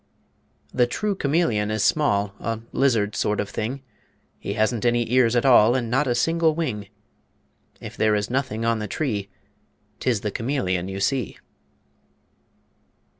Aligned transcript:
The 0.73 0.87
true 0.87 1.13
Chameleon 1.15 1.69
is 1.69 1.83
small 1.83 2.33
A 2.39 2.61
lizard 2.71 3.15
sort 3.15 3.39
of 3.39 3.51
thing; 3.51 3.83
He 4.39 4.53
hasn't 4.53 4.83
any 4.83 5.13
ears 5.13 5.35
at 5.35 5.45
all 5.45 5.75
And 5.75 5.91
not 5.91 6.07
a 6.07 6.15
single 6.15 6.55
wing. 6.55 6.87
If 7.79 7.97
there 7.97 8.15
is 8.15 8.27
nothing 8.27 8.65
on 8.65 8.79
the 8.79 8.87
tree 8.87 9.29
'Tis 9.99 10.21
the 10.21 10.31
Chameleon 10.31 10.87
you 10.87 10.99
see. 10.99 11.37